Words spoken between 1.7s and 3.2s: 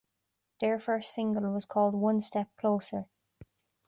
"One Step Closer".